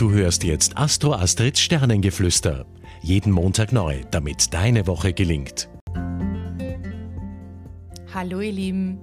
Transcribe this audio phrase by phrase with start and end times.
[0.00, 2.64] Du hörst jetzt Astro Astrids Sternengeflüster.
[3.02, 5.68] Jeden Montag neu, damit deine Woche gelingt.
[8.14, 8.98] Hallo ihr Lieben,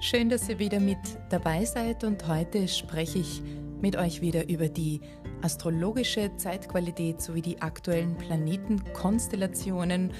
[0.00, 0.98] schön, dass ihr wieder mit
[1.30, 3.42] dabei seid und heute spreche ich
[3.80, 5.00] mit euch wieder über die
[5.40, 10.10] astrologische Zeitqualität sowie die aktuellen Planetenkonstellationen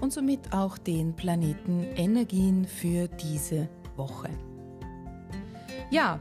[0.00, 4.30] und somit auch den Planetenenergien für diese Woche.
[5.90, 6.20] Ja,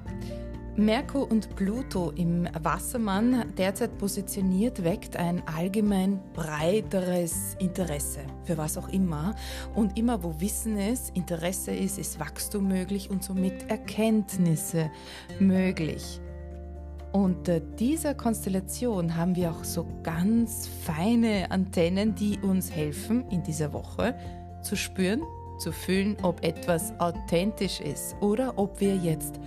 [0.76, 8.90] Merkur und Pluto im Wassermann derzeit positioniert weckt ein allgemein breiteres Interesse für was auch
[8.90, 9.36] immer.
[9.76, 14.90] Und immer wo Wissen ist, Interesse ist, ist Wachstum möglich und somit Erkenntnisse
[15.40, 16.20] möglich.
[17.12, 23.74] Unter dieser Konstellation haben wir auch so ganz feine Antennen, die uns helfen in dieser
[23.74, 24.16] Woche
[24.64, 25.22] zu spüren,
[25.60, 29.40] zu fühlen, ob etwas authentisch ist oder ob wir jetzt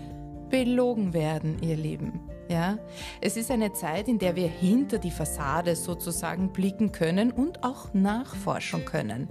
[0.51, 2.21] belogen werden, ihr Lieben.
[2.49, 2.79] Ja,
[3.21, 7.93] es ist eine Zeit, in der wir hinter die Fassade sozusagen blicken können und auch
[7.93, 9.29] nachforschen können.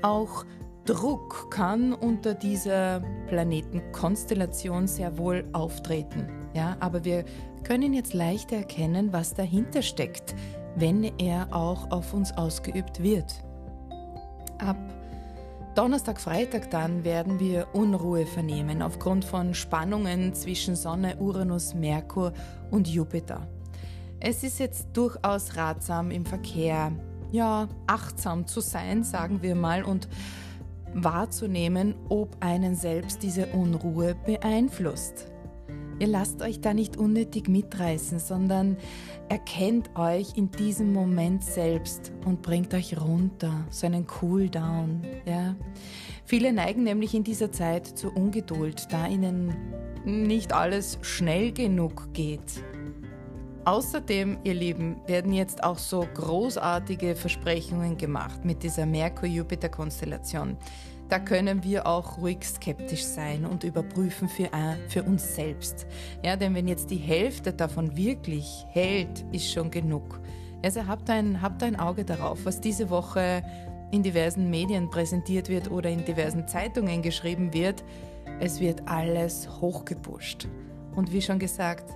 [0.00, 0.44] Auch
[0.86, 6.26] Druck kann unter dieser Planetenkonstellation sehr wohl auftreten.
[6.54, 7.24] Ja, aber wir
[7.64, 10.34] können jetzt leichter erkennen, was dahinter steckt,
[10.74, 13.44] wenn er auch auf uns ausgeübt wird.
[14.58, 14.78] Ab
[15.74, 22.34] Donnerstag, Freitag dann werden wir Unruhe vernehmen aufgrund von Spannungen zwischen Sonne, Uranus, Merkur
[22.70, 23.48] und Jupiter.
[24.20, 26.92] Es ist jetzt durchaus ratsam im Verkehr,
[27.30, 30.08] ja, achtsam zu sein, sagen wir mal, und
[30.92, 35.31] wahrzunehmen, ob einen selbst diese Unruhe beeinflusst.
[36.02, 38.76] Ihr lasst euch da nicht unnötig mitreißen, sondern
[39.28, 45.02] erkennt euch in diesem Moment selbst und bringt euch runter, so einen Cooldown.
[45.24, 45.54] Ja?
[46.24, 49.54] Viele neigen nämlich in dieser Zeit zur Ungeduld, da ihnen
[50.04, 52.64] nicht alles schnell genug geht.
[53.64, 60.56] Außerdem, ihr Lieben, werden jetzt auch so großartige Versprechungen gemacht mit dieser Merkur-Jupiter-Konstellation
[61.12, 65.86] da können wir auch ruhig skeptisch sein und überprüfen für, äh, für uns selbst.
[66.24, 70.20] Ja, denn wenn jetzt die Hälfte davon wirklich hält, ist schon genug.
[70.62, 73.42] Also habt ein, habt ein Auge darauf, was diese Woche
[73.90, 77.84] in diversen Medien präsentiert wird oder in diversen Zeitungen geschrieben wird.
[78.40, 80.48] Es wird alles hochgepusht.
[80.96, 81.94] Und wie schon gesagt,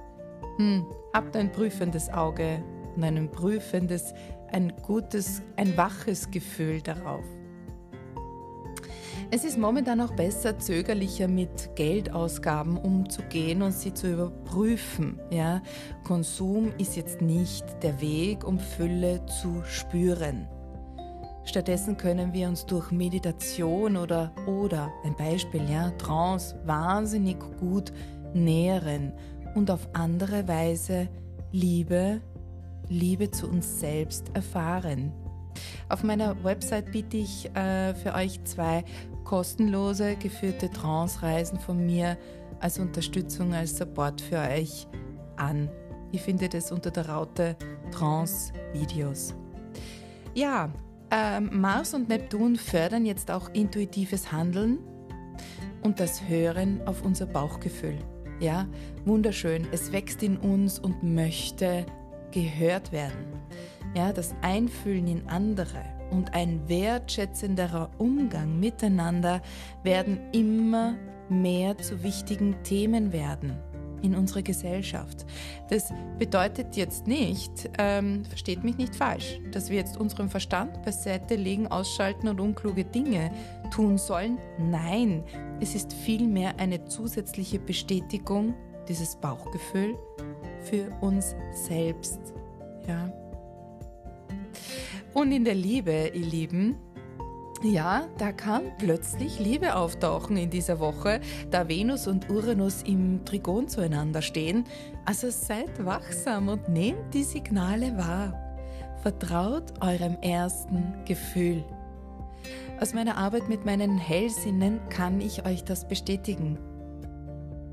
[0.58, 0.84] hm,
[1.14, 2.62] habt ein prüfendes Auge
[2.94, 4.12] und ein prüfendes,
[4.52, 7.24] ein gutes, ein waches Gefühl darauf.
[9.32, 15.18] Es ist momentan auch besser, zögerlicher mit Geldausgaben umzugehen und sie zu überprüfen.
[15.30, 15.62] Ja?
[16.04, 20.46] Konsum ist jetzt nicht der Weg, um Fülle zu spüren.
[21.44, 27.92] Stattdessen können wir uns durch Meditation oder, oder ein Beispiel, ja, Trance wahnsinnig gut
[28.32, 29.12] nähren
[29.54, 31.08] und auf andere Weise
[31.50, 32.20] Liebe,
[32.88, 35.12] Liebe zu uns selbst erfahren.
[35.88, 38.84] Auf meiner Website biete ich äh, für euch zwei
[39.26, 42.16] kostenlose geführte Trance-Reisen von mir
[42.60, 44.86] als Unterstützung, als Support für euch
[45.36, 45.68] an.
[46.12, 47.56] Ihr findet es unter der Raute
[47.90, 49.34] Trance-Videos.
[50.34, 50.70] Ja,
[51.10, 54.78] äh, Mars und Neptun fördern jetzt auch intuitives Handeln
[55.82, 57.98] und das Hören auf unser Bauchgefühl.
[58.38, 58.68] Ja,
[59.06, 59.66] wunderschön.
[59.72, 61.84] Es wächst in uns und möchte
[62.30, 63.26] gehört werden.
[63.96, 69.42] Ja, das Einfühlen in andere und ein wertschätzenderer Umgang miteinander
[69.82, 70.96] werden immer
[71.28, 73.56] mehr zu wichtigen Themen werden
[74.02, 75.26] in unserer Gesellschaft.
[75.68, 81.34] Das bedeutet jetzt nicht, ähm, versteht mich nicht falsch, dass wir jetzt unseren Verstand beiseite
[81.34, 83.30] legen, ausschalten und unkluge Dinge
[83.70, 84.38] tun sollen.
[84.58, 85.24] Nein,
[85.60, 88.54] es ist vielmehr eine zusätzliche Bestätigung,
[88.88, 89.96] dieses Bauchgefühl,
[90.62, 92.20] für uns selbst.
[92.86, 93.25] Ja.
[95.16, 96.76] Und in der Liebe, ihr Lieben,
[97.62, 103.66] ja, da kann plötzlich Liebe auftauchen in dieser Woche, da Venus und Uranus im Trigon
[103.66, 104.64] zueinander stehen.
[105.06, 108.34] Also seid wachsam und nehmt die Signale wahr.
[109.00, 111.64] Vertraut eurem ersten Gefühl.
[112.78, 116.58] Aus meiner Arbeit mit meinen Hellsinnen kann ich euch das bestätigen.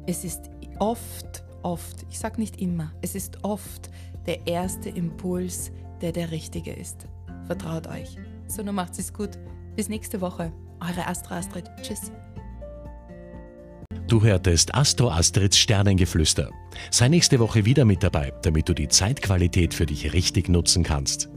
[0.06, 0.50] Es ist
[0.80, 3.89] oft, oft, ich sage nicht immer, es ist oft
[4.28, 7.06] der erste Impuls, der der richtige ist.
[7.48, 8.18] Vertraut euch.
[8.48, 9.31] So, nun macht's es gut.
[9.75, 10.51] Bis nächste Woche.
[10.80, 11.66] Eure Astro Astrid.
[11.81, 12.12] Tschüss.
[14.07, 16.51] Du hörtest Astro Astrids Sternengeflüster.
[16.92, 21.33] Sei nächste Woche wieder mit dabei, damit du die Zeitqualität für dich richtig nutzen kannst.